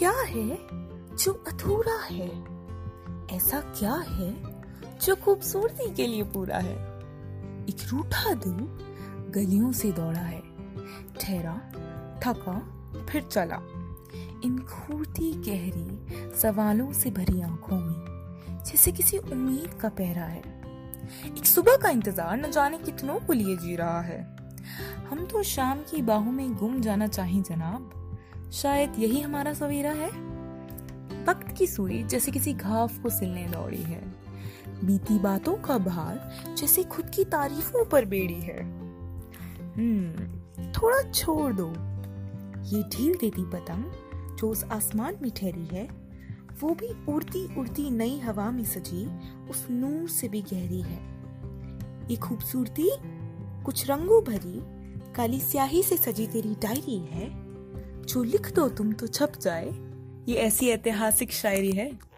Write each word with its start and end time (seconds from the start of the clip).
क्या 0.00 0.20
है 0.20 0.56
जो 1.16 1.32
अधूरा 1.48 1.96
है? 2.04 2.28
ऐसा 3.36 3.60
क्या 3.60 3.94
है 3.94 4.32
जो 4.98 5.16
खूबसूरती 5.16 5.94
के 5.94 6.06
लिए 6.06 6.22
पूरा 6.22 6.56
है? 6.56 6.76
एक 7.66 7.76
रूठा 7.90 8.34
दिल 8.34 8.54
गलियों 9.30 9.72
से 9.72 9.92
दौड़ा 9.92 10.20
है। 10.20 10.40
ठहरा, 11.20 11.54
थका, 12.24 12.58
फिर 13.06 13.22
चला। 13.22 13.56
इन 14.44 14.58
घूरती 14.58 15.32
गहरी 15.32 16.40
सवालों 16.40 16.92
से 16.92 17.10
भरी 17.10 17.40
आँखों 17.40 17.76
में, 17.76 18.64
जैसे 18.64 18.92
किसी 18.92 19.18
उम्मीद 19.18 19.78
का 19.80 19.88
पहरा 19.88 20.24
है। 20.24 20.42
एक 21.26 21.46
सुबह 21.46 21.76
का 21.76 21.88
इंतज़ार 21.88 22.36
न 22.36 22.50
जाने 22.50 22.78
कितनों 22.78 23.20
को 23.20 23.32
लिए 23.32 23.56
जी 23.56 23.76
रहा 23.76 24.00
है। 24.00 24.36
हम 25.10 25.26
तो 25.26 25.42
शाम 25.42 25.78
की 25.78 26.02
बाहों 26.02 26.32
में 26.32 26.54
गुम 26.54 26.80
जाना 26.80 27.06
चाहें 27.06 27.42
जनाब। 27.42 27.99
शायद 28.52 28.92
यही 28.98 29.20
हमारा 29.20 29.52
सवेरा 29.52 29.90
है? 29.90 30.08
वक्त 31.24 31.56
की 31.56 31.66
सुई 31.66 32.02
जैसे 32.02 32.32
किसी 32.32 32.52
घाव 32.52 32.88
को 32.88 33.10
सिलने 33.10 33.46
दौड़ी 33.46 33.82
है। 33.82 34.08
बीती 34.84 35.18
बातों 35.18 35.54
का 35.54 35.78
भार 35.78 36.34
जैसे 36.58 36.82
खुद 36.82 37.10
की 37.10 37.24
तारीफों 37.24 37.84
पर 37.84 38.04
बेड़ी 38.04 38.40
है। 38.40 38.62
हम्म 39.74 40.40
थोड़ा 40.72 41.10
छोड़ 41.10 41.52
दो। 41.52 41.68
ये 42.76 42.82
ढील 42.82 43.14
देती 43.20 43.44
पतंग 43.44 43.84
जो 44.36 44.48
उस 44.48 44.64
आसमान 44.64 45.16
में 45.22 45.30
ठहरी 45.30 45.66
है, 45.76 45.88
वो 46.60 46.74
भी 46.74 47.12
उड़ती 47.12 47.56
उड़ती 47.56 47.90
नई 47.90 48.18
हवा 48.18 48.50
में 48.50 48.64
सजी 48.64 49.06
उस 49.50 49.66
नूर 49.70 50.08
से 50.08 50.28
भी 50.28 50.42
गहरी 50.42 50.80
है। 50.80 51.20
ये 52.10 52.16
खूबसूरती 52.16 52.90
कुछ 53.64 53.90
रंगों 53.90 54.24
भरी, 54.24 54.60
काली 55.12 55.40
स्याही 55.40 55.82
से 55.82 55.96
सजी 55.96 56.26
तेरी 56.26 56.54
डायरी 56.54 56.98
है। 56.98 57.49
जो 58.10 58.22
लिख 58.22 58.54
दो 58.54 58.68
तुम 58.68 58.92
तो 58.92 59.06
छप 59.06 59.32
जाए। 59.40 59.66
ये 60.28 60.34
ऐसी 60.34 60.68
ऐतिहासिक 60.68 61.32
शायरी 61.32 61.72
है। 61.72 62.09